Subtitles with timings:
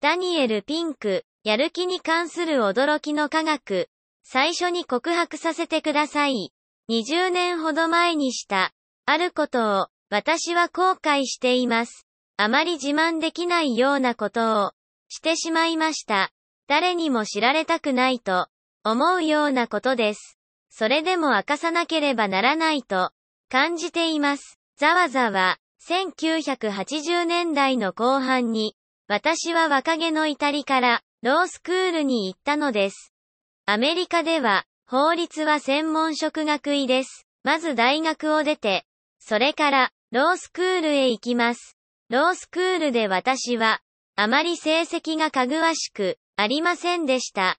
[0.00, 3.88] ダニエル・ピンク、やる気に関する驚きの科学。
[4.22, 6.52] 最初に告白させてください。
[6.88, 8.72] 20年ほど前にした、
[9.06, 12.06] あることを、私は後悔しています。
[12.36, 14.72] あまり自慢できないようなことを、
[15.08, 16.30] してしまいました。
[16.68, 18.46] 誰にも知られたくないと、
[18.84, 20.38] 思うようなことです。
[20.70, 23.10] それでも明かさなければならないと、
[23.48, 24.60] 感じています。
[24.76, 25.58] ざわざわ、
[25.88, 28.76] 1980年代の後半に、
[29.10, 33.14] 私は若気の至りからロースクールに行ったのです。
[33.64, 37.26] アメリカでは法律は専門職学位です。
[37.42, 38.84] まず大学を出て、
[39.18, 41.78] それからロースクールへ行きます。
[42.10, 43.80] ロースクールで私は
[44.14, 47.56] あまり成績がかぐわしくありませんでした。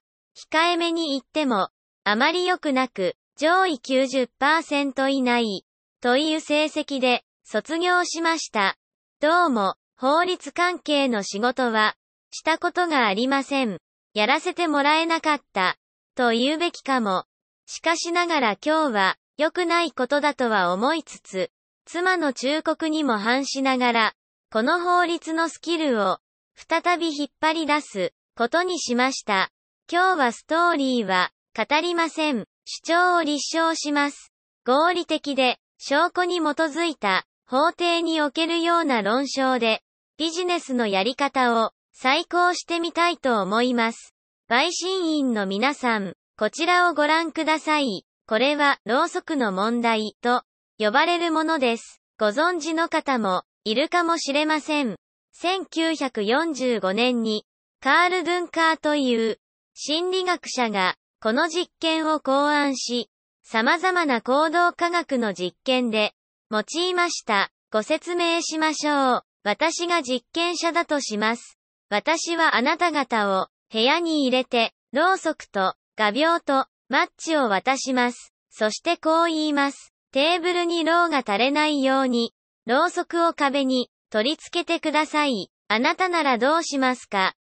[0.52, 1.70] 控えめに言っても
[2.04, 5.64] あまり良くなく上位90%以内
[6.00, 8.76] という成績で卒業しました。
[9.20, 11.94] どうも法律関係の仕事は、
[12.30, 13.76] したことがありません。
[14.14, 15.76] やらせてもらえなかった、
[16.14, 17.26] と言うべきかも。
[17.66, 21.50] しかしながら今日は、良くないことだとは思いつつ、
[21.84, 24.14] 妻の忠告にも反しながら、
[24.50, 26.16] この法律のスキルを、
[26.54, 29.50] 再び引っ張り出す、ことにしました。
[29.92, 32.46] 今日はストーリーは、語りません。
[32.64, 34.32] 主張を立証します。
[34.64, 39.82] 合理的で、証拠に基づいた、法廷におけるような論証で、
[40.20, 44.14] ビジネスのやり方を再考してみたいと思います。
[44.50, 48.04] 陪審員の皆さん、こちらをご覧ください。
[48.26, 50.42] これは、ろうそくの問題と
[50.76, 52.02] 呼ばれるものです。
[52.18, 54.96] ご存知の方もいるかもしれません。
[55.42, 57.46] 1945年に、
[57.80, 59.38] カール・ドゥンカーという
[59.72, 63.08] 心理学者がこの実験を考案し、
[63.42, 66.12] 様々な行動科学の実験で
[66.50, 67.48] 用いました。
[67.72, 69.29] ご説明しましょう。
[69.42, 71.58] 私が実験者だとします。
[71.88, 78.34] 私はあなた方を部屋に入れて、ろうそくと画鋲とマッチを渡します。
[78.50, 79.94] そしてこう言います。
[80.12, 82.34] テーブルにろうが垂れないように、
[82.66, 85.50] ろうそくを壁に取り付けてください。
[85.68, 87.34] あなたならどうしますか？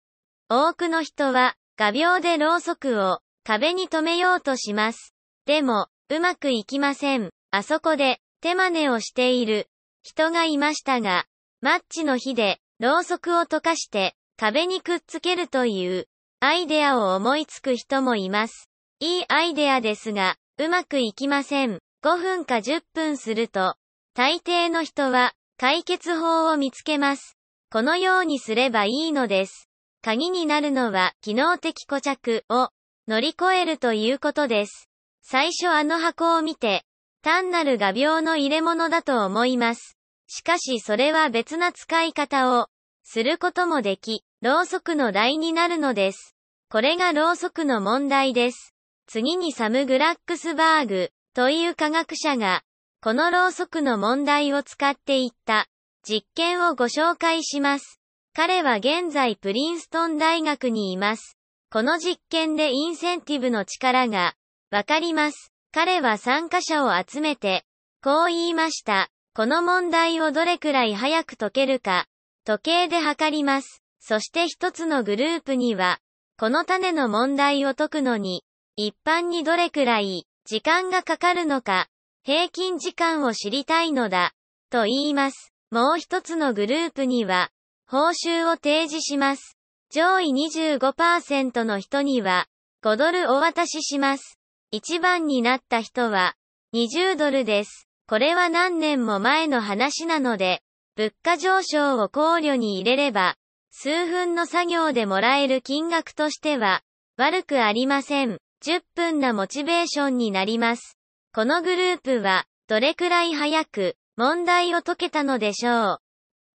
[0.48, 5.14] 多くの人は画鋲でろうそくを壁に留めようとします。
[5.46, 7.30] でも、うまくいきません。
[7.50, 9.68] あそこで手真似をしている
[10.02, 11.24] 人がいましたが、
[11.60, 16.06] マッチの火で、ろうそくを溶かして、壁にくっつけるという、
[16.38, 18.70] アイデアを思いつく人もいます。
[19.00, 21.80] いいアイデアですが、うまくいきません。
[22.04, 23.74] 5分か10分すると、
[24.14, 27.36] 大抵の人は、解決法を見つけます。
[27.72, 29.68] このようにすればいいのです。
[30.00, 32.68] 鍵になるのは、機能的固着を
[33.08, 34.88] 乗り越えるということです。
[35.22, 36.84] 最初あの箱を見て、
[37.22, 39.97] 単なる画鋲の入れ物だと思います。
[40.28, 42.68] しかしそれは別な使い方を
[43.02, 46.36] することもでき、ろうそくの台になるのです。
[46.70, 48.74] これがろうそくの問題です。
[49.06, 52.62] 次にサム・グラックスバーグという科学者が、
[53.00, 55.66] このろうそくの問題を使っていった
[56.06, 57.98] 実験をご紹介します。
[58.34, 61.38] 彼は現在プリンストン大学にいます。
[61.72, 64.34] この実験でインセンティブの力が
[64.70, 65.52] わかります。
[65.72, 67.64] 彼は参加者を集めて、
[68.02, 69.08] こう言いました。
[69.34, 72.06] この問題をどれくらい早く解けるか、
[72.44, 73.82] 時計で測ります。
[74.00, 75.98] そして一つのグループには、
[76.38, 78.44] この種の問題を解くのに、
[78.76, 81.88] 一般にどれくらい時間がかかるのか、
[82.24, 84.32] 平均時間を知りたいのだ、
[84.70, 85.52] と言います。
[85.70, 87.50] もう一つのグループには、
[87.86, 89.58] 報酬を提示します。
[89.90, 92.46] 上位25%の人には、
[92.82, 94.38] 5ドルお渡しします。
[94.70, 96.34] 一番になった人は、
[96.74, 97.87] 20ドルです。
[98.08, 100.62] これは何年も前の話なので、
[100.96, 103.36] 物価上昇を考慮に入れれば、
[103.70, 106.80] 数分の作業でもらえる金額としては、
[107.18, 108.38] 悪くありません。
[108.64, 110.96] 10分なモチベーションになります。
[111.34, 115.98] このグループは、どれくらい早く、問題を解けたのでしょう。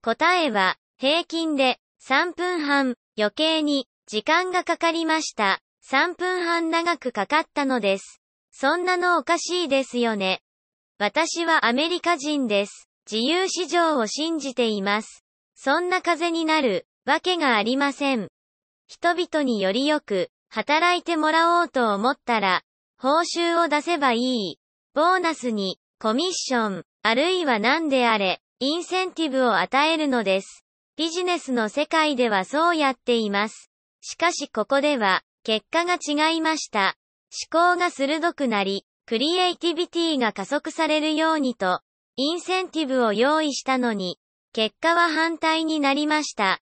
[0.01, 5.59] 答えは、平均で、3分半、余計に、時間がかかりました。
[5.91, 8.21] 3分半長くかかったのです。
[8.51, 10.41] そんなのおかしいですよね。
[11.03, 12.87] 私はアメリカ人です。
[13.11, 15.25] 自由市場を信じています。
[15.55, 18.27] そんな風になるわけがありません。
[18.85, 22.61] 人々によりよく働いてもらおうと思ったら、
[22.99, 24.59] 報酬を出せばいい。
[24.93, 30.63] ボーナスにコミッション、あるいは何であれ、インセンティブを与えるのです。
[30.97, 33.71] ビジネスの世界ではそうやっています。
[34.01, 36.95] しかしここでは、結果が違いました。
[37.49, 41.81] 思考が鋭くなり、クリエイティビティが加速されるようにと、
[42.15, 44.17] インセンティブを用意したのに、
[44.53, 46.61] 結果は反対になりました。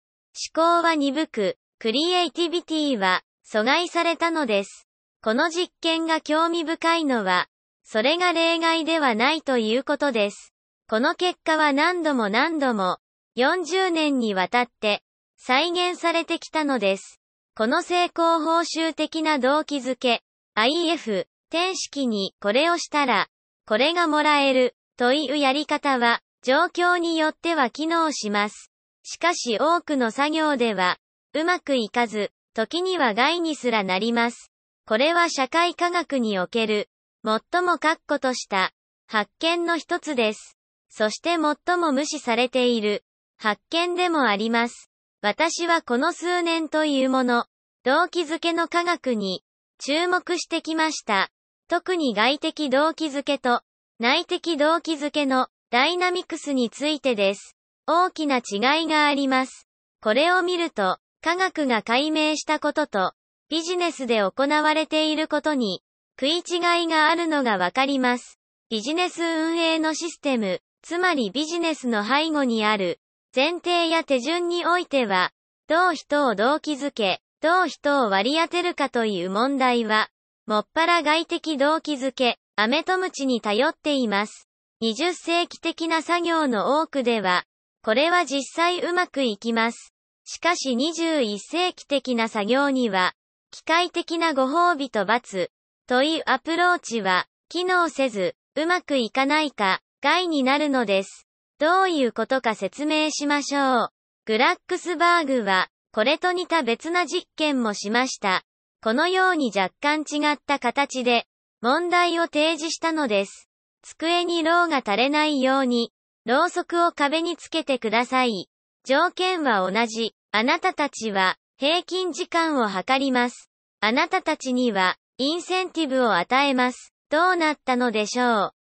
[0.55, 4.87] 思考は鈍く、クリエイティビティは阻害されたのです。
[5.21, 7.45] この実験が興味深いのは、
[7.83, 10.51] それが例外ではないということです。
[10.89, 12.97] この結果は何度も何度も、
[13.37, 15.03] 40年にわたって、
[15.37, 17.21] 再現されてきたのです。
[17.55, 20.23] この成功報酬的な動機づけ、
[20.55, 23.27] IF、天式にこれをしたら、
[23.65, 28.71] これがもらえる、というやり方は、状況によっては機能します。
[29.03, 30.97] しかし多くの作業では、
[31.33, 34.51] うまくいかず、時には害にすらなります。
[34.85, 36.89] これは社会科学における、
[37.23, 38.71] 最も確固とした
[39.07, 40.57] 発見の一つです。
[40.89, 43.03] そして最も無視されている
[43.37, 44.89] 発見でもあります。
[45.21, 47.45] 私はこの数年というもの、
[47.83, 49.43] 動機づけの科学に
[49.79, 51.29] 注目してきました。
[51.69, 53.61] 特に外的動機づけと
[53.99, 57.55] 内的動機づけのダイナミクスについてです。
[57.85, 59.67] 大きな違いがあります。
[60.01, 63.13] これを見ると、科学が解明したことと
[63.49, 65.83] ビジネスで行われていることに
[66.19, 68.39] 食い違いがあるのがわかります。
[68.71, 72.99] ビジネス運営のシステム、つまりビジネスの背後にある
[73.35, 75.31] 前提や手順においては、
[75.67, 80.09] どう人を動機づけ、どう人を割り当てるかという問題は、
[80.49, 84.49] もっぱら外的動機づけ、アメとムチに頼っています。
[84.81, 87.43] 20世紀的な作業の多くでは、
[87.83, 89.93] これは実際うまくいきます。
[90.25, 93.13] しかし21世紀的な作業には、
[93.51, 95.51] 機械的なご褒美と罰、
[95.85, 101.27] というアプローチは、機能せず、うまくいかないか、害になるのです。
[101.59, 103.89] どういうことか説明しましょう。
[104.25, 108.43] グラックスバーグは、これと似た別な実験もしました。
[108.81, 111.25] このように若干違った形で、
[111.61, 113.49] 問題を提示したのです。
[113.81, 115.91] 机にろうが垂れないように、
[116.25, 118.49] ろうそくを壁につけてください。
[118.85, 120.15] 条件は同じ。
[120.31, 123.49] あなたたちは、平均時間を測ります。
[123.81, 126.93] あなたたちには、インセンティブを与えます。
[127.09, 128.51] どうなったのでしょう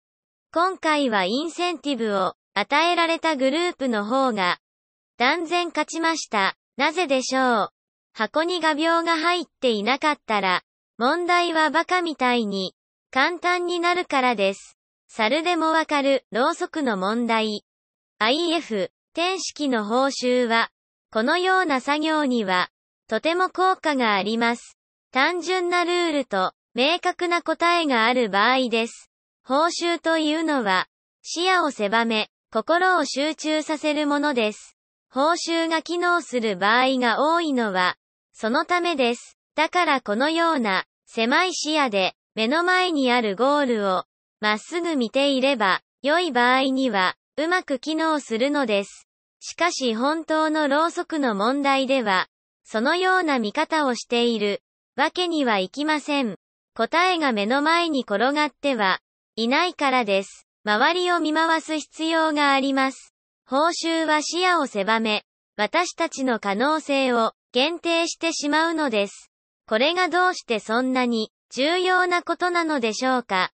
[0.53, 4.59] 今回はインセンティブを与えられたグループの方が
[5.19, 6.57] 断然勝ちました。
[6.79, 7.78] なぜでしょう
[8.19, 10.65] 箱に画鋲が入っていなかったら
[10.99, 12.75] 問題はバカみたいに
[13.13, 14.77] 簡単になるからです。
[15.07, 17.63] 猿でもわかるろうそくの問題。
[18.19, 20.71] IF 天式の報酬は
[21.13, 22.71] このような作業には
[23.07, 24.77] とても効果があります。
[25.13, 29.13] 単純なルールと明確な答えがある場合です。
[29.45, 30.89] 報酬というのは
[31.23, 34.77] 視野を狭め、心を集中させるものです。
[35.09, 37.95] 報酬が機能する場合が多いのは、
[38.41, 39.37] そのためです。
[39.57, 44.05] だからこのような狭い視野で目の前にあるゴールを
[44.41, 49.09] まっすぐ見ていれば良い場合にはうまく機能するのです。
[49.41, 52.29] しかし本当のろうそくの問題では
[52.63, 54.63] そのような見方をしている
[54.95, 56.37] わけにはいきません。
[56.75, 59.01] 答えが目の前に転がっては
[59.35, 60.47] いないからです。
[60.65, 63.13] 周りを見回す必要があります。
[63.47, 65.25] 報酬は視野を狭め、
[65.57, 69.31] 私たちの可能性を限定してしまうのです。
[69.67, 73.53] これがどうしてそんなに重要なことなのでしょうか。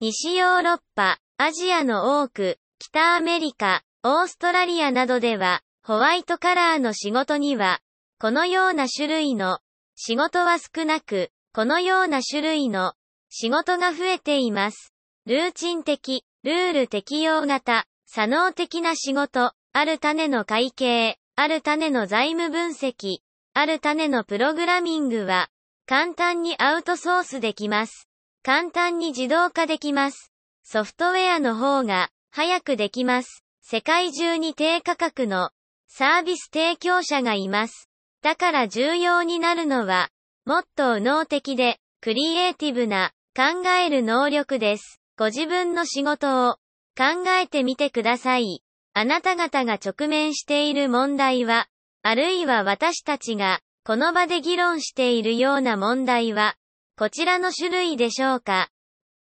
[0.00, 7.80] 西ヨーロッパ、アジアの多く、北アメリカ、オーストラリアなどでは、ホワイトカラーの仕事には、
[8.20, 9.60] このような種類の
[9.94, 12.94] 仕事は少なく、このような種類の
[13.30, 14.92] 仕事が増えています。
[15.26, 23.18] ルーチン的、ルール適用型、作能的な仕事、ある種の会計、ある種の財務分析、
[23.58, 25.48] ある種のプログラミングは、
[25.84, 28.08] 簡単にアウトソースできます。
[28.44, 30.32] 簡単に自動化できます。
[30.62, 33.42] ソフトウェアの方が、早くできます。
[33.62, 35.50] 世界中に低価格の
[35.88, 37.90] サービス提供者がいます。
[38.22, 40.10] だから重要になるのは、
[40.44, 45.00] もっと右脳的で、クリエイティブな、考える能力です。
[45.18, 46.58] ご自分の仕事を、
[46.96, 48.62] 考えてみてください。
[48.94, 51.66] あなた方が直面している問題は、
[52.08, 56.54] あるいは私たちが、この場で議論しているような問題は、
[56.96, 58.70] こちらの種類でしょうか？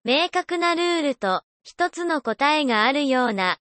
[0.03, 3.57] 明確なルールと、一つの答えがあるような、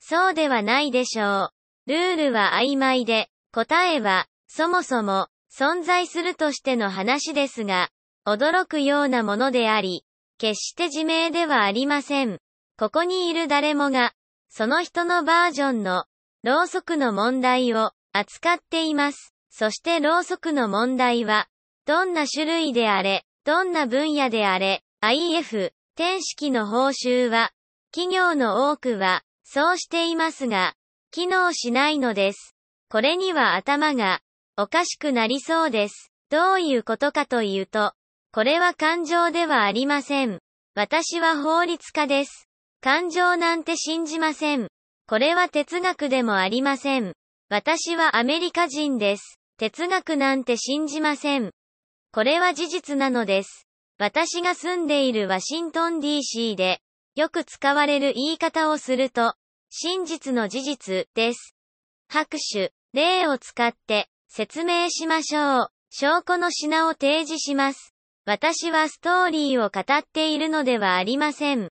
[0.00, 1.44] そうではないでしょ
[1.86, 1.90] う。
[1.90, 7.88] ルールは曖昧で、答えは、そもそも、存在するとしての話ですが、
[8.26, 10.04] 驚くようなものであり、
[10.36, 12.38] 決して自明ではありません。
[12.78, 14.12] ここにいる誰もが、
[14.50, 16.04] その人のバージョンの、
[16.42, 19.32] ろうそくの問題を、扱っています。
[19.50, 21.48] そしてろうそくの問題は、
[21.86, 27.52] どんな種類であれ、どんな分野であれ、IF、天式の報酬は、
[27.92, 30.74] 企業の多くは、そうしていますが、
[31.10, 32.54] 機能しないのです。
[32.90, 34.20] これには頭が
[34.56, 36.10] おかしくなりそうです。
[36.30, 37.94] どういうことかというと、
[38.32, 40.40] これは感情ではありません。
[40.74, 42.48] 私は法律家です。
[42.80, 44.68] 感情なんて信じません。
[45.06, 47.14] これは哲学でもありません。
[47.50, 49.40] 私はアメリカ人です。
[49.56, 51.52] 哲学なんて信じません。
[52.12, 53.66] これは事実なのです。
[53.96, 56.82] 私が住んでいるワシントン DC で、
[57.14, 59.34] よく使われる言い方をすると、
[59.70, 61.54] 真実の事実です。
[62.10, 65.68] 拍手、例を使って説明しましょう。
[65.88, 67.94] 証拠の品を提示します。
[68.26, 71.70] 私はストーリーを語っているのではありません。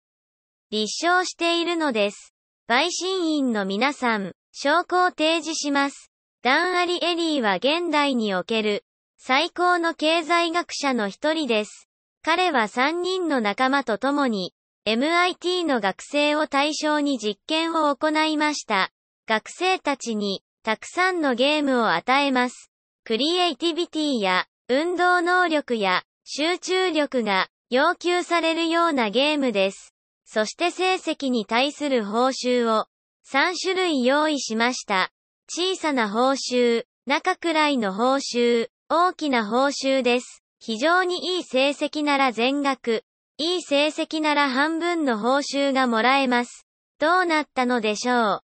[0.71, 2.33] 立証しているのです。
[2.67, 6.11] 陪審員の皆さん、証拠を提示します。
[6.41, 8.85] ダン・アリ・エリーは現代における
[9.19, 11.87] 最高の経済学者の一人です。
[12.23, 14.55] 彼は3人の仲間と共に
[14.87, 18.89] MIT の学生を対象に実験を行いました。
[19.27, 22.71] 学生たちにたくさんのゲームを与えます。
[23.03, 29.93] クリエイティビティや運動能力や集中力が要求されるようなゲームです。
[30.25, 32.87] そして成績に対する報酬を
[33.29, 35.11] 3種類用意しました。
[35.49, 40.43] 小さな報酬、中くらいの報酬、大きな報酬です。
[40.59, 43.03] 非常にいい成績なら全額、
[43.37, 46.65] いい成績なら半分の報酬がもらえます。
[46.99, 48.41] どうなったのでしょう。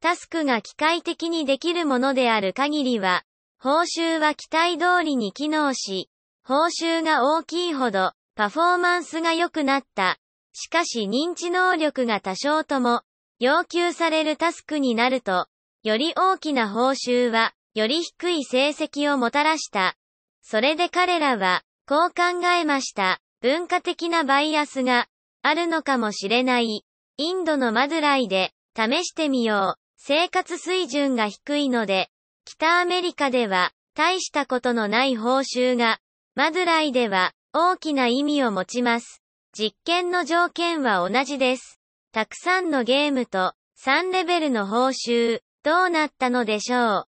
[0.00, 3.22] タスクが機械的にできるものである限りは、
[3.60, 6.10] 報酬は期待通りに機能し、
[6.44, 10.18] 報酬が大きいほど、パフォーマンスが良くなった。
[10.52, 13.02] しかし認知能力が多少とも、
[13.38, 15.46] 要求されるタスクになると、
[15.82, 19.94] より大きな報酬は、より低い成績をもたらした。
[20.40, 23.20] それで彼らは、こう考えました。
[23.42, 25.06] 文化的なバイアスが、
[25.42, 26.84] あるのかもしれない。
[27.18, 29.80] インドのマドライで、試してみよう。
[29.98, 32.08] 生活水準が低いので、
[32.46, 35.98] 北アメリカでは、大したことのない報酬が、
[36.34, 39.22] マドライでは、大きな意味を持ちます。
[39.52, 41.75] 実験の条件は同じです。
[42.16, 43.52] たくさんのゲームと、
[43.84, 47.08] 3レベルの報酬、どうなったのでしょう。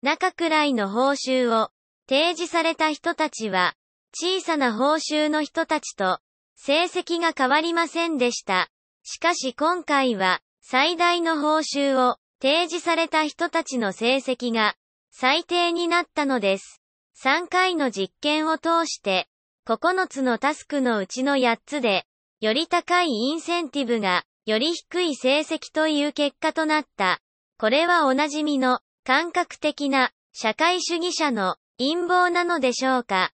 [0.00, 1.70] 中くらいの報酬を、
[2.08, 3.74] 提示された人たちは、
[4.12, 6.20] 小さな報酬の人たちと、
[6.54, 8.70] 成績が変わりませんでした。
[9.02, 14.76] しかし今回は、最大の報酬を、提示された人たちの成績が、
[15.10, 16.80] 最低になったのです。
[17.24, 19.26] 3回の実験を通して、
[19.66, 22.06] 9つのタスクのうちの8つで、
[22.38, 27.20] より高いインセンティブが、より低い成績という結果となった。
[27.58, 33.32] これはおなじみの、感覚的な、社会主義者の陰謀なのでしょうか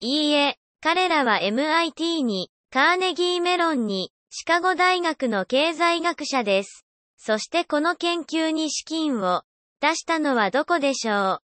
[0.00, 6.84] いいえ、彼らは MIT に、カーネギーメロンに、シカゴ大学の経済学者です。
[7.16, 9.42] そしてこの研究に資金を
[9.80, 11.42] 出したのはどこでしょう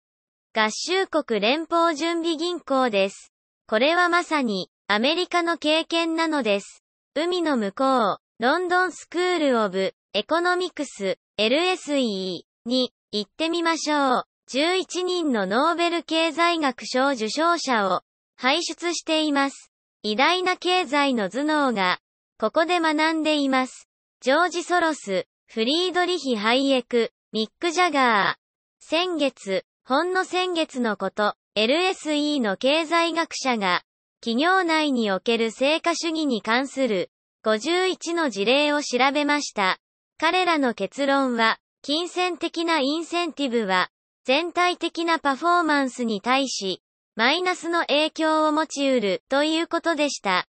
[0.53, 3.31] 合衆国連邦準備銀行です。
[3.67, 6.83] これはまさに、アメリカの経験なのです。
[7.15, 14.23] 海の向こう、 London School of、Economics、LSE に行ってみましょう。
[14.49, 18.03] 11人のノーベル経済学賞受賞者を
[18.37, 19.73] 輩出しています。
[20.03, 21.99] 偉大な経済の頭脳が、
[22.39, 23.89] ここで学んでいます。
[24.21, 28.39] ジョージ・ソロス、フリードリヒ・ハイエク、ミック・ジャガー。
[28.79, 33.81] 先月、ほんの先月のこと、LSE の経済学者が、
[34.21, 37.11] 企業内における成果主義に関する
[37.45, 39.77] 51の事例を調べました。
[40.17, 43.89] 彼らの結論は、金銭的なインセンティブは、
[44.25, 46.83] 全体的なパフォーマンスに対し、
[47.15, 50.47] マイナスの影響を持ち得るということでした。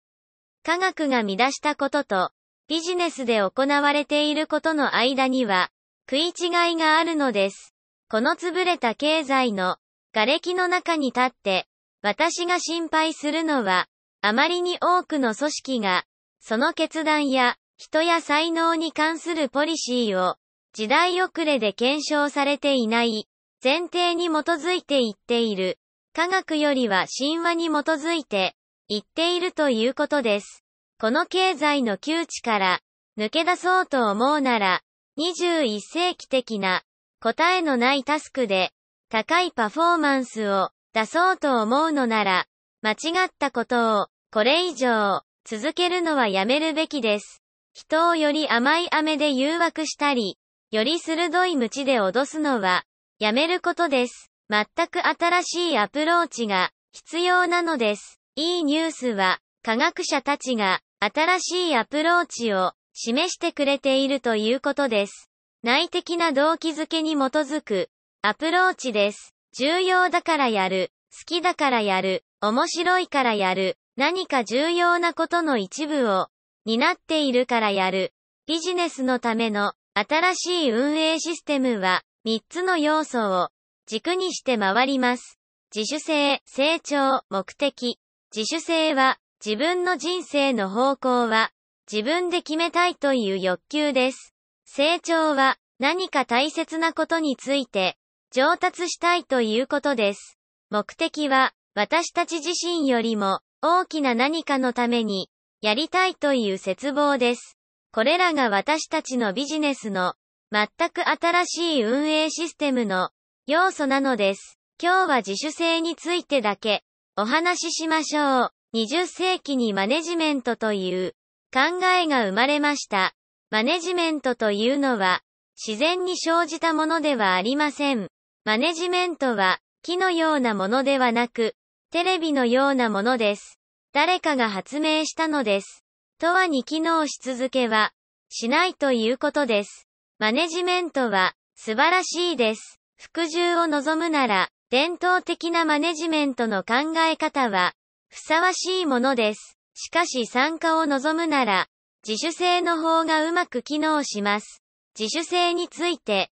[0.63, 2.31] 科学が乱したことと、
[2.67, 5.69] ビジネスで行われていることの間には、
[6.09, 7.73] 食い違いがあるのです。
[8.09, 9.77] この潰れた経済の
[10.13, 11.65] 瓦礫の中に立って、
[12.01, 13.87] 私が心配するのは、
[14.21, 16.05] あまりに多くの組織が、
[16.45, 20.35] その決断や、人や才能に関するポリシーを、
[20.73, 23.29] 時代遅れで検証されていない、
[23.63, 25.79] 前提に基づいていっている、
[26.13, 28.55] 科学よりは神話に基づいて、
[28.89, 30.65] 言っているということです。
[30.99, 32.81] この経済の窮地から、
[33.17, 34.81] 抜け出そうと思うなら、
[35.17, 36.83] 21世紀的な、
[37.21, 38.71] 答えのないタスクで、
[39.09, 42.47] 高いパフォーマンスを出そうと思うのなら、
[42.81, 47.43] 間違ったことを、これ以上、続けるのはやめるべきです。
[47.73, 50.37] 人をより甘い飴で誘惑したり、
[50.71, 52.85] より鋭い鞭で脅すのは、
[53.19, 54.31] やめることです。
[54.49, 58.21] 全く新しいアプローチが必要なのです。
[58.35, 65.29] いいニュースは、科学者たちが新しいアプローチを示してくれているということです。
[65.61, 67.89] 内的な動機づけに基づく
[68.21, 69.33] アプローチです。
[69.57, 76.27] 重要だからやる、好きだからやる、面白いからやる、何か重要なことの一部を
[76.65, 78.11] 担っているからやる。
[78.47, 83.49] ビジネスのための新しい運営システムは3つの要素を
[83.85, 85.39] 軸にして回ります。
[85.75, 87.99] 自主性、成長、目的。
[88.35, 91.51] 自主性は自分の人生の方向は
[91.91, 94.33] 自分で決めたいという欲求です。
[94.65, 97.97] 成長は何か大切なことについて
[98.31, 100.39] 上達したいということです。
[100.71, 105.29] 目的は私たち自身よりも大きな何かのために
[105.61, 107.57] やりたいという絶望です。
[107.93, 110.15] これらが私たちのビジネスの
[110.51, 113.11] 全く新しい運営システムの
[113.47, 114.59] 要素なのです。
[114.81, 116.83] 今日は自主性についてだけ
[117.15, 118.51] お話ししましょう。
[118.75, 121.15] 20世紀にマネジメントという
[121.53, 123.13] 考えが生まれました。
[123.49, 125.21] マネジメントというのは
[125.55, 128.09] 自然に生じたものではありません。
[128.43, 131.55] マネジメントは木のようなものではなく
[131.93, 133.59] テレビのようなものです。
[133.93, 135.85] 誰かが発明したのです。
[136.19, 137.91] とはに機能し続けは
[138.29, 139.87] しないということです。
[140.17, 142.79] マネジメントは素晴らしいです。
[142.97, 147.73] 服従を望むなら伝統的なマネジメントの考え方は、
[148.09, 149.59] ふさわしいものです。
[149.75, 151.67] しかし参加を望むなら、
[152.03, 154.63] 自主性の方がうまく機能します。
[154.99, 156.31] 自主性について、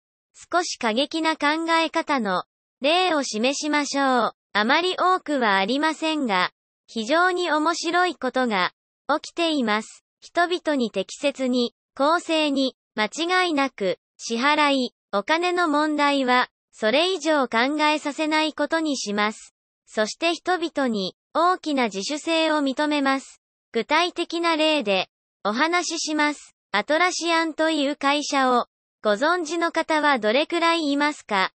[0.51, 2.45] 少し過激な考え方の
[2.81, 4.40] 例を示しましょう。
[4.53, 6.51] あまり多くはありませんが、
[6.87, 8.73] 非常に面白いことが
[9.07, 10.03] 起きています。
[10.19, 13.05] 人々に適切に、公正に、間
[13.45, 19.53] 違いなく、支払い、お金の問題は、それ以上考えさせないことにします。
[19.85, 23.41] そして人々に大きな自主性を認めます。
[23.71, 25.07] 具体的な例で
[25.43, 26.55] お話しします。
[26.71, 28.67] アトラシアンという会社を
[29.03, 31.51] ご存知の方はどれくらいいますか？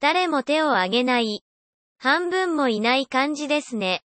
[0.00, 1.42] 誰も手を挙げない。
[2.02, 4.00] 半分もいない感じですね。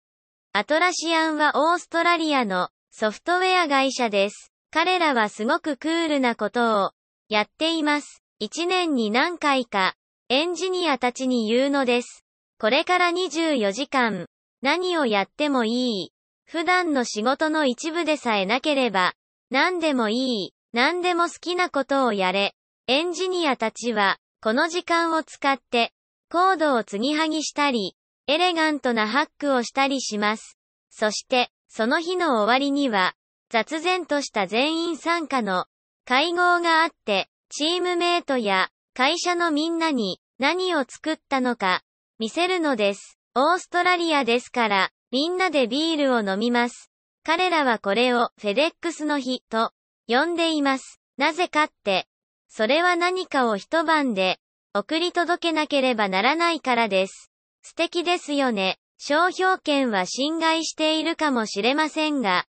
[0.52, 4.50] アトラシアンはオーストラリアのソフトウェア会社です。
[4.72, 6.90] 彼らはすごくクールなことを
[7.28, 8.24] やっています。
[8.40, 9.94] 一年に何回か
[10.28, 12.24] エンジニアたちに言うのです。
[12.58, 14.26] これから24時間、
[14.60, 16.12] 何をやってもいい。
[16.46, 19.14] 普段の仕事の一部でさえなければ、
[19.52, 20.52] 何でもいい。
[20.72, 22.56] 何でも好きなことをやれ。
[22.88, 25.92] エンジニアたちは、この時間を使って、
[26.34, 27.94] コードを継ぎはぎしたり、
[28.26, 30.58] エレガントなハックをしたりします。
[30.90, 33.14] そして、その日の終わりには、
[33.50, 35.66] 雑然とした全員参加の
[36.04, 41.82] 会合があって、チームメイトや会社のみんなに何を作ったのか
[42.18, 43.16] 見せるのです。
[43.36, 46.90] オーストラリアですから、みんなでビールを飲みます。
[47.22, 49.70] 彼らはこれをフェデックスの日と
[50.08, 51.00] 呼んでいます。
[51.16, 52.08] なぜかって、
[52.48, 54.40] それは何かを一晩で
[54.76, 57.30] 送り届けなければならないからです。
[57.62, 58.78] 素敵ですよね。
[58.98, 62.44] 商標権は侵害しているかもしれませんが、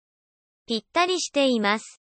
[0.68, 2.00] ぴったりしています。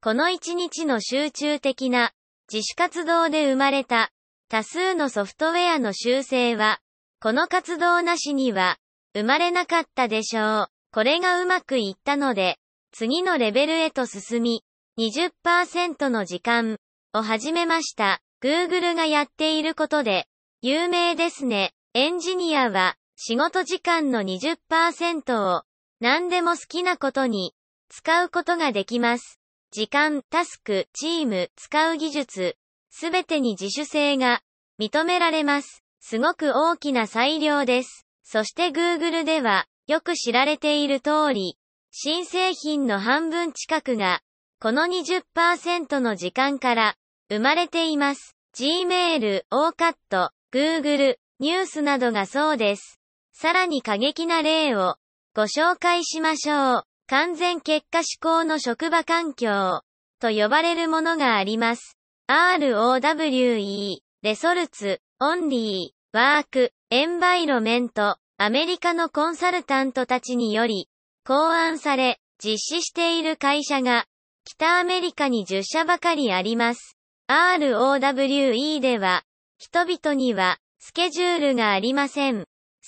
[0.00, 2.12] この一日の集中的な
[2.52, 4.12] 自主活動で生まれた
[4.48, 6.78] 多数のソフトウェアの修正は、
[7.20, 8.76] この活動なしには
[9.14, 10.66] 生まれなかったでしょう。
[10.92, 12.58] これがうまくいったので、
[12.92, 14.62] 次のレベルへと進み、
[14.96, 16.78] 20%の時間
[17.12, 18.20] を始めました。
[18.42, 20.26] Google がやっていることで、
[20.60, 21.72] 有名ですね。
[21.94, 25.62] エンジニアは仕事時間の20%を
[26.00, 27.54] 何でも好きなことに
[27.88, 29.40] 使うことができます。
[29.70, 32.56] 時間、タスク、チーム、使う技術、
[32.90, 34.42] すべてに自主性が
[34.78, 35.82] 認められます。
[36.00, 38.06] すごく大きな裁量です。
[38.22, 41.56] そして Google では、よく知られている通り、
[41.90, 44.20] 新製品の半分近くが、
[44.60, 46.96] この20%の時間から
[47.28, 48.36] 生まれています。
[48.54, 53.00] Gmail、OCAT、Google、ニュースなどがそうです。
[53.32, 54.96] さらに過激な例を
[55.34, 56.82] ご紹介しましょう。
[57.08, 59.82] 完全結果思考の職場環境
[60.20, 61.96] と呼ばれるものがあります。
[62.28, 70.88] ROWE、レソルツ、オンリー、ワーク、エンバイロメント、アメリカのコンサルタントたちにより、
[71.26, 74.06] 考案され、実施している会社が、
[74.44, 76.95] 北アメリカに10社ばかりあります。
[77.28, 79.24] ROWE では、
[79.58, 82.40] 人々には、スケジュールがありません。
[82.40, 82.44] 好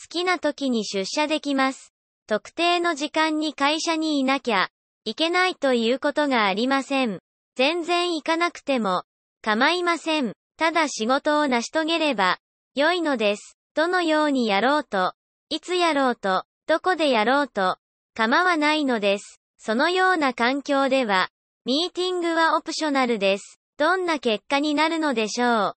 [0.08, 1.92] きな時に出社できます。
[2.28, 4.68] 特定の時間に会社にいなきゃ
[5.04, 7.18] いけないということがありません。
[7.56, 9.02] 全然行かなくても
[9.42, 10.34] 構いません。
[10.56, 12.38] ただ仕事を成し遂げれば
[12.76, 13.58] 良いのです。
[13.74, 15.14] どのようにやろうと、
[15.48, 17.78] いつやろうと、どこでやろうと
[18.14, 19.40] 構わないのです。
[19.56, 21.30] そのような環境では、
[21.64, 23.57] ミーティングはオプショナルです。
[23.78, 25.76] どんな結果になるのでしょう？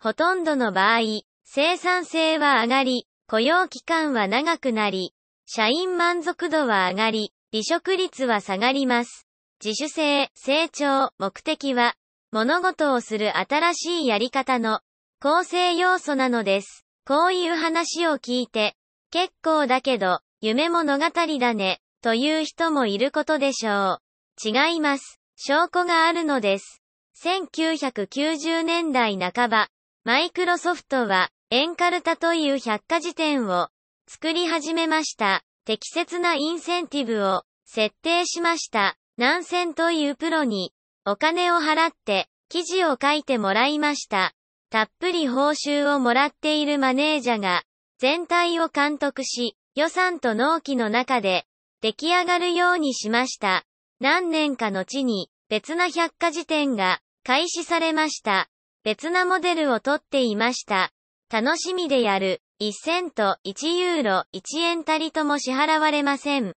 [0.00, 1.00] ほとんどの場合、
[1.44, 5.12] 生産性は上がり、雇用期間は長くなり、
[5.44, 9.26] 社員満足度は上がり、離職率は下がります。
[9.62, 11.96] 自主性、成長、目的は、
[12.32, 14.80] 物事をする新しいやり方の
[15.20, 16.86] 構成要素なのです。
[17.06, 18.74] こういう話を聞いて、
[19.10, 24.00] 結構だけど、夢物語だね、という人もいることでしょ
[24.42, 24.48] う。
[24.48, 25.20] 違います。
[25.36, 26.80] 証拠があるのです。
[27.24, 29.68] 1990年代半ば、
[30.04, 33.68] マイクロソフトは、エンカルタという百科事典を
[34.06, 35.42] 作り始めました。
[35.64, 38.98] 適切なインセンティブを設定しました。
[39.16, 40.74] 南線というプロに
[41.06, 44.34] お金を払って記事を書いてもらいました。
[44.68, 47.62] たっぷり報酬をもらっているマネージャーが
[47.98, 51.46] 全体を監督し予算と納期の中で
[51.80, 53.64] 出来上がるようにしました。
[53.98, 58.50] 何年か後に別な百科事典が開始されました。
[58.84, 60.92] 別なモデルをとっていました。
[61.32, 62.42] 楽しみでやる。
[62.60, 66.54] 1セント、1ユーロ、1円たりとも支払われません。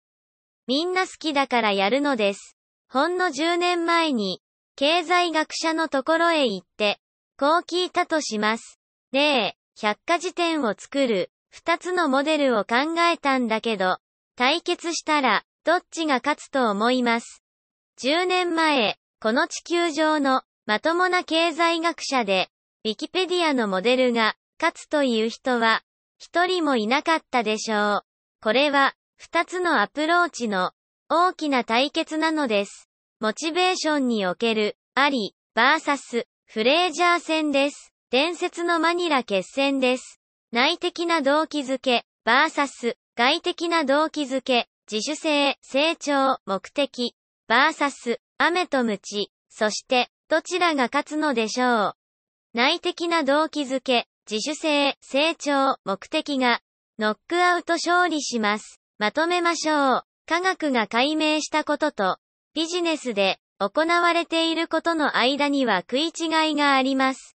[0.68, 2.58] みんな好きだからやるのです。
[2.90, 4.42] ほんの10年前に、
[4.76, 7.00] 経済学者のところへ行って、
[7.40, 8.78] こう聞いたとします。
[9.14, 14.00] 例、百科事典を作る、二つのモデルを考えたんだけど、
[14.36, 17.42] 対決したら、どっちが勝つと思います。
[18.00, 22.50] 10年前、この地球上の、まともな経済学者で、
[22.84, 25.82] ウィキペディアのモデルが、勝つという人は、
[26.20, 28.02] 一人もいなかったでしょう。
[28.44, 30.74] これは、二つのアプローチの、
[31.08, 32.90] 大きな対決なのです。
[33.22, 37.94] モチベーションにおける、アリ、バーサス、フレージャー戦です。
[38.10, 40.20] 伝説のマニラ決戦です。
[40.52, 47.16] 内的な動機づけ、バーサス、外的な動機づけ、自主性、成長、目的、
[47.48, 51.94] バーサス、雨と鞭、そして、どちらが勝つのでしょう？
[52.54, 56.60] 内的な動機づけ、自主性、成長、目的が、
[57.00, 58.82] ノックアウト勝利します。
[58.98, 60.04] まとめましょう。
[60.28, 62.18] 科学が解明したことと、
[62.54, 67.38] ビジネスで行われていることの間には食い違いがあります。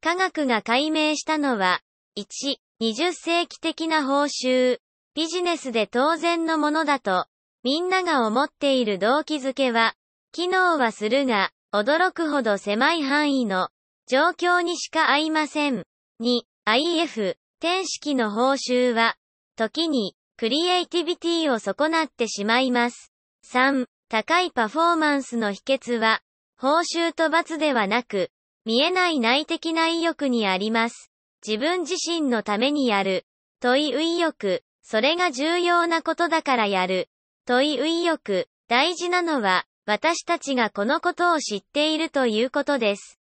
[0.00, 1.82] 科学が解明したのは、
[2.16, 4.78] 1、20世紀的な報酬、
[5.14, 7.26] ビジネスで当然のものだと、
[7.62, 9.94] みんなが思っている動機づけは、
[10.32, 13.68] 機能はするが、驚くほど狭い範囲の
[14.06, 15.82] 状況にしか合いません。
[16.22, 19.16] 2、IF、天式の報酬は、
[19.56, 23.12] 時に、クリエイティビティを損なってしまいます。
[23.52, 26.20] 3、高いパフォーマンスの秘訣は、
[26.56, 28.30] 報酬と罰ではなく、
[28.64, 31.10] 見えない内的な意欲にあります。
[31.44, 33.26] 自分自身のためにやる。
[33.58, 37.08] 問い意欲、それが重要なことだからやる。
[37.46, 43.18] 問い意欲、大事なのは、私たちがこのことを知っているということです。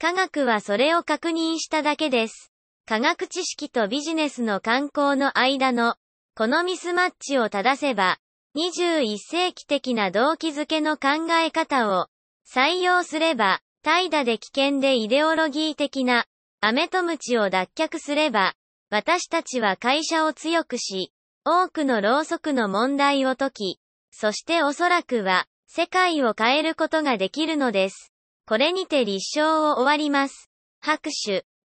[0.00, 2.52] 科学はそれを確認しただけです。
[2.84, 5.94] 科学知識とビジネスの観光の間の、
[6.34, 8.18] このミスマッチを正せば、
[8.56, 12.08] 21世紀的な動機づけの考え方を
[12.52, 16.26] 採用すれば、怠惰で危険でイデオロギー的な、
[16.60, 18.54] アメとムチを脱却すれば、
[18.90, 21.12] 私たちは会社を強くし、
[21.44, 23.80] 多くのろうそくの問題を解き、
[24.10, 28.12] そしておそらくは、世界を変えることができるのです。
[28.46, 30.48] これにて立証を終わります。
[30.80, 31.44] 拍手。